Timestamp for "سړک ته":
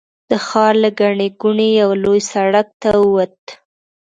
2.31-2.89